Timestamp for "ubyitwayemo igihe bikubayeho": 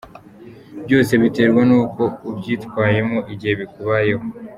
2.29-4.25